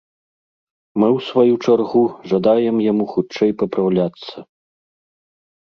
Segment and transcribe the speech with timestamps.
[1.01, 2.01] Мы ў сваю чаргу
[2.31, 4.35] жадаем яму хутчэй папраўляцца!